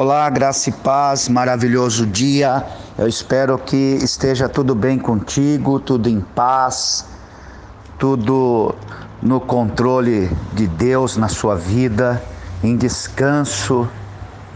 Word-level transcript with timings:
Olá, 0.00 0.30
graça 0.30 0.70
e 0.70 0.72
paz, 0.72 1.28
maravilhoso 1.28 2.06
dia. 2.06 2.64
Eu 2.96 3.08
espero 3.08 3.58
que 3.58 3.98
esteja 4.00 4.48
tudo 4.48 4.72
bem 4.72 4.96
contigo, 4.96 5.80
tudo 5.80 6.08
em 6.08 6.20
paz, 6.20 7.04
tudo 7.98 8.76
no 9.20 9.40
controle 9.40 10.30
de 10.52 10.68
Deus 10.68 11.16
na 11.16 11.26
sua 11.26 11.56
vida, 11.56 12.22
em 12.62 12.76
descanso 12.76 13.88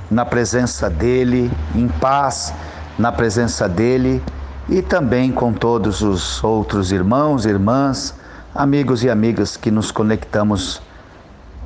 na 0.09 0.25
presença 0.25 0.89
dEle, 0.89 1.51
em 1.75 1.89
paz 1.89 2.55
na 2.97 3.11
presença 3.11 3.69
dEle 3.69 4.23
e 4.69 4.81
também 4.81 5.33
com 5.33 5.53
todos 5.53 6.03
os 6.03 6.45
outros 6.45 6.93
irmãos, 6.93 7.47
irmãs, 7.47 8.15
amigos 8.55 9.03
e 9.03 9.11
amigas 9.11 9.57
que 9.57 9.73
nos 9.73 9.91
conectamos 9.91 10.81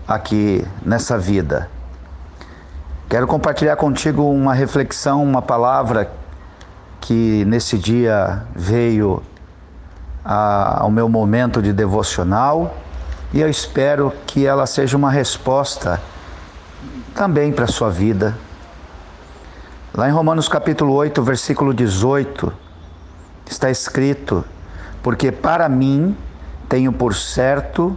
aqui 0.08 0.66
nessa 0.82 1.18
vida. 1.18 1.75
Quero 3.08 3.24
compartilhar 3.28 3.76
contigo 3.76 4.28
uma 4.28 4.52
reflexão, 4.52 5.22
uma 5.22 5.40
palavra 5.40 6.10
que 7.00 7.44
nesse 7.44 7.78
dia 7.78 8.42
veio 8.52 9.22
a, 10.24 10.82
ao 10.82 10.90
meu 10.90 11.08
momento 11.08 11.62
de 11.62 11.72
devocional 11.72 12.74
e 13.32 13.40
eu 13.40 13.48
espero 13.48 14.12
que 14.26 14.44
ela 14.44 14.66
seja 14.66 14.96
uma 14.96 15.08
resposta 15.08 16.02
também 17.14 17.52
para 17.52 17.66
a 17.66 17.68
sua 17.68 17.90
vida. 17.90 18.36
Lá 19.94 20.08
em 20.08 20.12
Romanos 20.12 20.48
capítulo 20.48 20.92
8, 20.92 21.22
versículo 21.22 21.72
18, 21.72 22.52
está 23.48 23.70
escrito: 23.70 24.44
Porque 25.00 25.30
para 25.30 25.68
mim 25.68 26.16
tenho 26.68 26.92
por 26.92 27.14
certo 27.14 27.96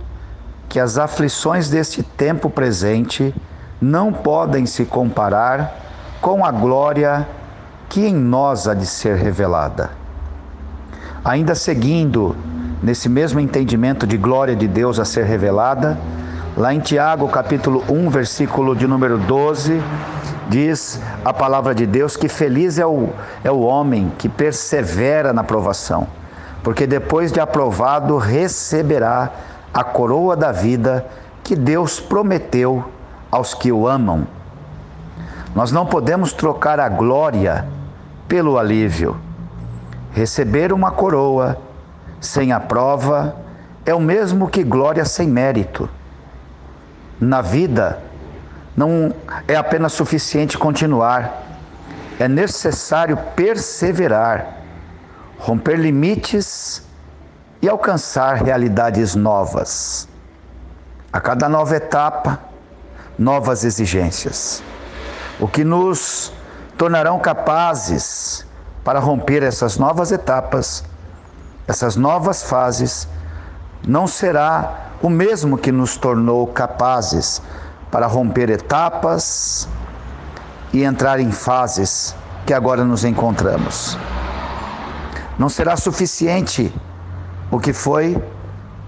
que 0.70 0.80
as 0.80 0.99
aflições 0.99 1.68
deste 1.68 2.04
tempo 2.04 2.48
presente 2.48 3.34
não 3.82 4.12
podem 4.12 4.66
se 4.66 4.86
comparar 4.86 5.74
com 6.22 6.44
a 6.44 6.52
glória 6.52 7.28
que 7.88 8.05
em 8.05 8.14
nós 8.14 8.68
há 8.68 8.74
de 8.74 8.86
ser 8.86 9.16
revelada. 9.16 9.91
Ainda 11.24 11.55
seguindo 11.55 12.36
nesse 12.84 13.10
mesmo 13.10 13.40
entendimento 13.40 14.05
de 14.05 14.18
glória 14.18 14.55
de 14.55 14.68
Deus 14.68 14.99
a 14.99 15.05
ser 15.05 15.26
revelada, 15.26 15.98
lá 16.58 16.74
em 16.74 16.80
Tiago, 16.80 17.27
capítulo 17.30 17.84
1, 17.90 18.10
versículo 18.10 18.76
de 18.76 18.86
número 18.86 19.18
12, 19.18 19.82
diz 20.49 21.02
a 21.24 21.34
palavra 21.34 21.74
de 21.74 21.86
Deus 21.86 22.18
que 22.18 22.27
feliz 22.27 22.80
é 22.80 22.86
o, 22.86 23.10
é 23.43 23.52
o 23.52 23.62
homem 23.62 24.12
que 24.18 24.27
persevera 24.27 25.32
na 25.32 25.43
provação, 25.43 26.08
porque 26.64 26.86
depois 26.86 27.32
de 27.32 27.40
aprovado 27.40 28.18
receberá 28.18 29.32
a 29.74 29.84
coroa 29.84 30.36
da 30.36 30.52
vida 30.52 31.05
que 31.43 31.55
Deus 31.55 31.99
prometeu 31.99 32.86
aos 33.32 33.54
que 33.54 33.72
o 33.72 33.88
amam. 33.88 34.27
Nós 35.55 35.72
não 35.72 35.85
podemos 35.85 36.34
trocar 36.34 36.80
a 36.80 36.88
glória 36.90 37.68
pelo 38.27 38.58
alívio. 38.58 39.18
Receber 40.12 40.71
uma 40.71 40.91
coroa 40.91 41.58
sem 42.20 42.52
a 42.52 42.60
prova 42.60 43.36
é 43.86 43.94
o 43.94 43.99
mesmo 43.99 44.49
que 44.49 44.63
glória 44.63 45.05
sem 45.05 45.27
mérito. 45.27 45.90
Na 47.20 47.41
vida, 47.41 47.99
não 48.76 49.13
é 49.48 49.55
apenas 49.55 49.93
suficiente 49.93 50.58
continuar, 50.58 51.43
é 52.20 52.27
necessário 52.27 53.18
perseverar, 53.36 54.58
romper 55.38 55.77
limites 55.77 56.84
e 57.62 57.68
alcançar 57.68 58.36
realidades 58.36 59.16
novas. 59.16 60.08
A 61.12 61.20
cada 61.20 61.49
nova 61.49 61.76
etapa, 61.76 62.40
novas 63.20 63.65
exigências, 63.65 64.63
o 65.39 65.47
que 65.47 65.66
nos 65.66 66.31
tornarão 66.78 67.19
capazes 67.19 68.45
para 68.84 69.00
romper 69.00 69.44
essas 69.44 69.78
novas 69.78 70.13
etapas, 70.13 70.85
essas 71.67 71.97
novas 71.97 72.41
fases, 72.41 73.09
não 73.85 74.08
será 74.08 74.88
o 75.02 75.09
mesmo 75.09 75.58
que 75.58 75.72
nos 75.72 75.97
tornou 75.97 76.47
capazes 76.47 77.41
para 77.91 78.08
romper 78.08 78.50
etapas 78.50 79.68
e 80.72 80.84
entrar 80.84 81.19
em 81.19 81.31
fases 81.31 82.16
que 82.46 82.53
agora 82.53 82.85
nos 82.85 83.03
encontramos. 83.03 83.97
Não 85.38 85.50
será 85.50 85.75
suficiente 85.75 86.74
o 87.52 87.59
que 87.59 87.74
foi 87.74 88.22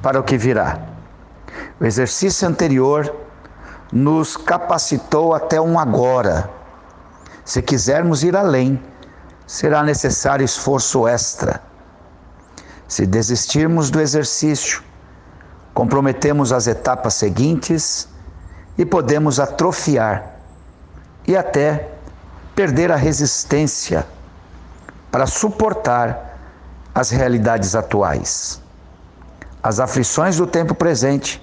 para 0.02 0.20
o 0.20 0.24
que 0.24 0.38
virá. 0.38 0.80
O 1.80 1.86
exercício 1.86 2.48
anterior 2.48 3.14
nos 3.92 4.38
capacitou 4.38 5.34
até 5.34 5.60
um 5.60 5.78
agora. 5.78 6.50
Se 7.44 7.62
quisermos 7.62 8.24
ir 8.24 8.36
além, 8.36 8.82
será 9.46 9.84
necessário 9.84 10.46
esforço 10.46 11.08
extra. 11.08 11.62
Se 12.88 13.06
desistirmos 13.06 13.90
do 13.90 14.00
exercício, 14.00 14.82
comprometemos 15.74 16.54
as 16.54 16.68
etapas 16.68 17.16
seguintes 17.16 18.08
e 18.78 18.86
podemos 18.86 19.40
atrofiar 19.40 20.36
e 21.28 21.36
até 21.36 21.90
perder 22.56 22.92
a 22.92 22.96
resistência 22.96 24.06
para 25.12 25.26
suportar 25.26 26.38
as 26.94 27.10
realidades 27.10 27.76
atuais. 27.76 28.62
As 29.62 29.80
aflições 29.80 30.38
do 30.38 30.48
tempo 30.48 30.74
presente 30.74 31.42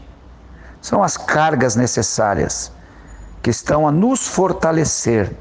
são 0.80 1.02
as 1.02 1.16
cargas 1.16 1.76
necessárias 1.76 2.72
que 3.42 3.50
estão 3.50 3.86
a 3.86 3.92
nos 3.92 4.26
fortalecer. 4.26 5.34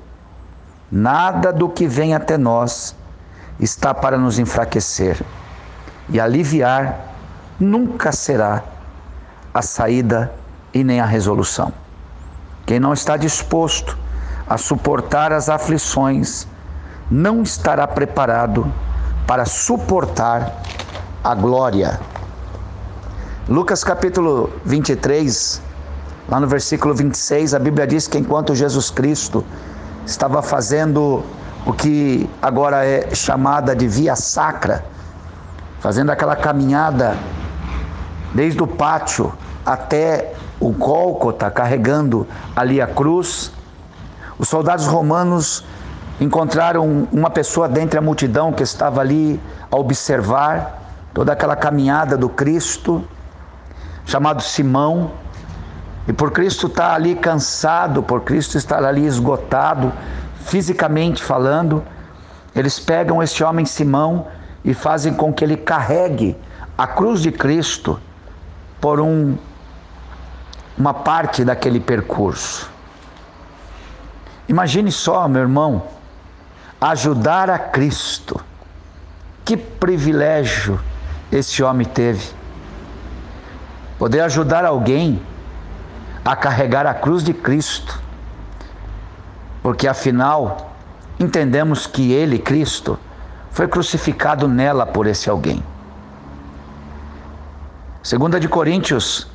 Nada 0.92 1.52
do 1.52 1.70
que 1.70 1.88
vem 1.88 2.16
até 2.16 2.38
nós 2.38 2.96
está 3.60 3.94
para 3.94 4.18
nos 4.18 4.40
enfraquecer. 4.40 5.22
E 6.10 6.20
aliviar 6.20 7.00
nunca 7.60 8.12
será 8.12 8.64
a 9.54 9.62
saída 9.62 10.32
e 10.74 10.84
nem 10.84 11.00
a 11.00 11.06
resolução. 11.06 11.74
Quem 12.66 12.80
não 12.80 12.94
está 12.94 13.18
disposto 13.18 13.98
a 14.48 14.58
suportar 14.58 15.32
as 15.34 15.50
aflições 15.50 16.48
não 17.10 17.42
estará 17.42 17.88
preparado 17.88 18.72
para 19.26 19.46
suportar 19.46 20.62
a 21.24 21.36
glória 21.36 22.00
Lucas 23.50 23.82
capítulo 23.82 24.50
23, 24.66 25.62
lá 26.28 26.38
no 26.38 26.48
versículo 26.48 26.94
26, 26.94 27.54
a 27.54 27.60
Bíblia 27.60 27.88
diz 27.88 28.06
que 28.06 28.18
enquanto 28.18 28.54
Jesus 28.54 28.90
Cristo 28.90 29.42
estava 30.06 30.42
fazendo 30.42 31.24
o 31.66 31.72
que 31.72 32.30
agora 32.42 32.86
é 32.86 33.16
chamada 33.16 33.74
de 33.74 33.88
via 33.88 34.18
sacra, 34.18 34.84
fazendo 35.80 36.12
aquela 36.12 36.36
caminhada 36.36 37.16
desde 38.36 38.62
o 38.62 38.68
pátio 38.68 39.32
até 39.66 40.34
o 40.60 40.74
Gólgota, 40.74 41.50
carregando 41.50 42.28
ali 42.54 42.82
a 42.82 42.88
cruz, 42.88 43.54
os 44.38 44.50
soldados 44.50 44.88
romanos 44.88 45.64
encontraram 46.20 47.08
uma 47.14 47.30
pessoa 47.30 47.70
dentre 47.70 47.98
a 47.98 48.02
multidão 48.02 48.52
que 48.52 48.64
estava 48.64 49.00
ali 49.00 49.40
a 49.72 49.78
observar 49.78 50.82
toda 51.14 51.32
aquela 51.32 51.56
caminhada 51.56 52.18
do 52.18 52.28
Cristo 52.28 53.08
chamado 54.08 54.42
Simão, 54.42 55.12
e 56.08 56.14
por 56.14 56.32
Cristo 56.32 56.68
estar 56.68 56.94
ali 56.94 57.14
cansado, 57.14 58.02
por 58.02 58.22
Cristo 58.22 58.58
estar 58.58 58.84
ali 58.84 59.06
esgotado, 59.06 59.92
fisicamente 60.46 61.22
falando, 61.22 61.84
eles 62.56 62.80
pegam 62.80 63.22
este 63.22 63.44
homem 63.44 63.66
Simão 63.66 64.28
e 64.64 64.74
fazem 64.74 65.14
com 65.14 65.34
que 65.34 65.44
ele 65.44 65.58
carregue 65.58 66.38
a 66.78 66.88
cruz 66.88 67.22
de 67.22 67.32
Cristo 67.32 68.00
por 68.80 69.02
um, 69.02 69.38
uma 70.78 70.94
parte 70.94 71.44
daquele 71.44 71.82
percurso. 71.82 72.70
Imagine 74.48 74.92
só, 74.94 75.28
meu 75.28 75.42
irmão, 75.42 75.84
ajudar 76.80 77.50
a 77.50 77.60
Cristo. 77.60 78.40
Que 79.44 79.58
privilégio 79.58 80.80
esse 81.30 81.62
homem 81.62 81.86
teve 81.86 82.38
poder 83.98 84.22
ajudar 84.22 84.66
alguém 84.66 85.22
a 86.24 86.36
carregar 86.36 86.86
a 86.86 86.94
cruz 86.94 87.24
de 87.24 87.34
Cristo, 87.34 88.00
porque 89.62 89.88
afinal 89.88 90.72
entendemos 91.20 91.88
que 91.88 92.12
Ele, 92.12 92.38
Cristo, 92.38 93.00
foi 93.50 93.68
crucificado 93.68 94.48
nela 94.48 94.86
por 94.86 95.08
esse 95.08 95.30
alguém. 95.30 95.64
Segunda 98.04 98.40
de 98.40 98.48
Coríntios, 98.48 99.28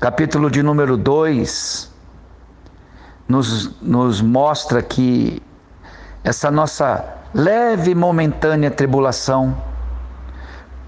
capítulo 0.00 0.50
de 0.50 0.62
número 0.62 0.96
2, 0.96 1.92
nos, 3.28 3.80
nos 3.80 4.20
mostra 4.20 4.82
que 4.82 5.42
essa 6.24 6.50
nossa 6.50 7.04
leve 7.34 7.92
e 7.92 7.94
momentânea 7.94 8.70
tribulação 8.70 9.56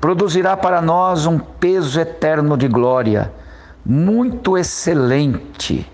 produzirá 0.05 0.55
para 0.55 0.83
nós 0.83 1.25
um 1.25 1.39
peso 1.39 1.99
eterno 1.99 2.59
de 2.59 2.69
glória, 2.69 3.33
muito 3.83 4.59
excelente, 4.59 5.91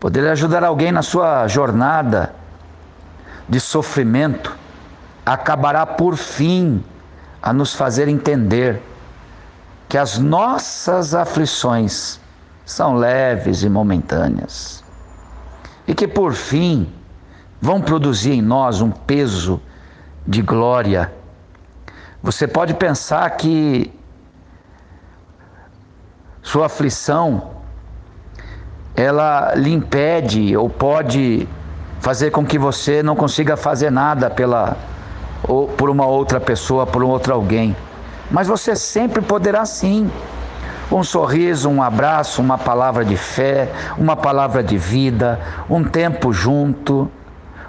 poder 0.00 0.26
ajudar 0.30 0.64
alguém 0.64 0.90
na 0.90 1.00
sua 1.00 1.46
jornada 1.46 2.34
de 3.48 3.60
sofrimento, 3.60 4.58
acabará 5.24 5.86
por 5.86 6.16
fim 6.16 6.82
a 7.40 7.52
nos 7.52 7.72
fazer 7.72 8.08
entender 8.08 8.82
que 9.88 9.96
as 9.96 10.18
nossas 10.18 11.14
aflições 11.14 12.18
são 12.66 12.96
leves 12.96 13.62
e 13.62 13.68
momentâneas 13.68 14.82
e 15.86 15.94
que 15.94 16.08
por 16.08 16.32
fim 16.32 16.92
vão 17.60 17.80
produzir 17.80 18.32
em 18.32 18.42
nós 18.42 18.80
um 18.80 18.90
peso 18.90 19.62
de 20.26 20.42
glória. 20.42 21.21
Você 22.22 22.46
pode 22.46 22.74
pensar 22.74 23.28
que 23.30 23.92
sua 26.40 26.66
aflição 26.66 27.50
ela 28.94 29.54
lhe 29.54 29.72
impede 29.72 30.56
ou 30.56 30.70
pode 30.70 31.48
fazer 32.00 32.30
com 32.30 32.44
que 32.44 32.58
você 32.58 33.02
não 33.02 33.16
consiga 33.16 33.56
fazer 33.56 33.90
nada 33.90 34.30
pela 34.30 34.76
ou 35.48 35.66
por 35.66 35.90
uma 35.90 36.06
outra 36.06 36.40
pessoa, 36.40 36.86
por 36.86 37.02
um 37.02 37.08
outro 37.08 37.34
alguém. 37.34 37.74
Mas 38.30 38.46
você 38.46 38.76
sempre 38.76 39.20
poderá 39.20 39.64
sim. 39.64 40.08
Um 40.90 41.02
sorriso, 41.02 41.68
um 41.68 41.82
abraço, 41.82 42.40
uma 42.40 42.58
palavra 42.58 43.04
de 43.04 43.16
fé, 43.16 43.68
uma 43.96 44.14
palavra 44.14 44.62
de 44.62 44.76
vida, 44.76 45.40
um 45.68 45.82
tempo 45.82 46.32
junto, 46.32 47.10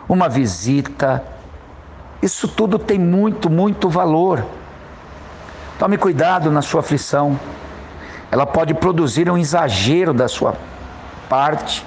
uma 0.08 0.30
visita. 0.30 1.24
Isso 2.24 2.48
tudo 2.48 2.80
tem 2.80 2.98
muito, 2.98 3.50
muito 3.50 3.90
valor. 3.90 4.46
Tome 5.78 5.98
cuidado 5.98 6.50
na 6.50 6.62
sua 6.62 6.80
aflição. 6.80 7.38
Ela 8.32 8.46
pode 8.46 8.74
produzir 8.74 9.30
um 9.30 9.38
exagero 9.38 10.14
da 10.14 10.30
sua 10.30 10.56
parte 11.28 11.86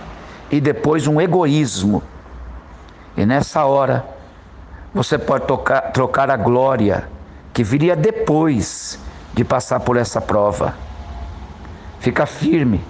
e 0.50 0.60
depois 0.60 1.06
um 1.06 1.18
egoísmo. 1.22 2.02
E 3.16 3.24
nessa 3.24 3.64
hora, 3.64 4.04
você 4.92 5.16
pode 5.16 5.46
tocar, 5.46 5.80
trocar 5.92 6.30
a 6.30 6.36
glória 6.36 7.08
que 7.54 7.64
viria 7.64 7.96
depois 7.96 8.98
de 9.32 9.42
passar 9.42 9.80
por 9.80 9.96
essa 9.96 10.20
prova. 10.20 10.74
Fica 11.98 12.26
firme, 12.26 12.84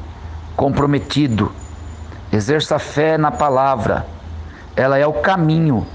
comprometido, 0.56 1.52
exerça 2.32 2.76
fé 2.80 3.16
na 3.16 3.30
palavra. 3.30 4.04
Ela 4.74 4.98
é 4.98 5.06
o 5.06 5.12
caminho 5.12 5.86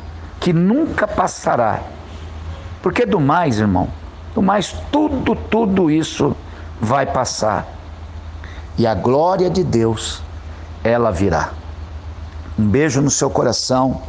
que 0.42 0.52
nunca 0.52 1.08
passará. 1.08 1.82
Porque 2.82 3.06
do 3.06 3.20
mais, 3.20 3.60
irmão, 3.60 3.88
do 4.34 4.42
mais 4.42 4.76
tudo, 4.92 5.36
tudo 5.36 5.90
isso 5.90 6.36
vai 6.82 7.06
passar. 7.06 7.68
E 8.78 8.88
a 8.88 8.96
glória 8.96 9.50
de 9.50 9.64
Deus 9.64 10.22
ela 10.84 11.12
virá. 11.12 11.52
Um 12.58 12.68
beijo 12.68 13.02
no 13.02 13.12
seu 13.12 13.30
coração, 13.30 14.02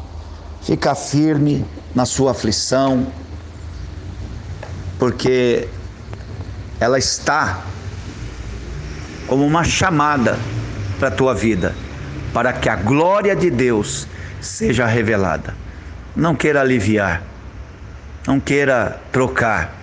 fica 0.62 0.94
firme 0.94 1.64
na 1.94 2.06
sua 2.06 2.30
aflição, 2.30 3.06
porque 4.98 5.68
ela 6.80 6.98
está 6.98 7.60
como 9.26 9.46
uma 9.46 9.64
chamada 9.64 10.38
para 10.98 11.08
a 11.08 11.10
tua 11.10 11.34
vida, 11.34 11.74
para 12.32 12.54
que 12.54 12.70
a 12.70 12.76
glória 12.76 13.36
de 13.36 13.50
Deus 13.50 14.06
seja 14.40 14.86
revelada. 14.86 15.54
Não 16.14 16.34
queira 16.34 16.60
aliviar, 16.60 17.22
não 18.26 18.38
queira 18.38 19.00
trocar 19.10 19.74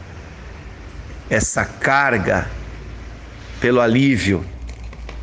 essa 1.29 1.65
carga 1.65 2.47
pelo 3.59 3.81
alívio. 3.81 4.43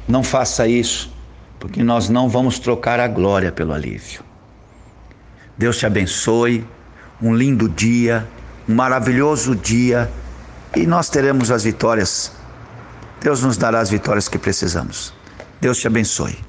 Não 0.09 0.23
faça 0.23 0.69
isso 0.69 1.15
porque 1.59 1.83
nós 1.83 2.09
não 2.09 2.29
vamos 2.29 2.59
trocar 2.59 3.01
a 3.01 3.09
glória 3.09 3.51
pelo 3.51 3.73
alívio. 3.73 4.23
Deus 5.57 5.79
te 5.79 5.87
abençoe, 5.87 6.67
um 7.21 7.35
lindo 7.35 7.69
dia, 7.69 8.27
um 8.69 8.75
maravilhoso 8.75 9.57
dia 9.57 10.11
e 10.75 10.87
nós 10.87 11.09
teremos 11.09 11.51
as 11.51 11.65
vitórias. 11.65 12.33
Deus 13.21 13.43
nos 13.43 13.57
dará 13.57 13.81
as 13.81 13.91
vitórias 13.91 14.29
que 14.29 14.39
precisamos. 14.39 15.13
Deus 15.61 15.79
te 15.79 15.87
abençoe. 15.87 16.46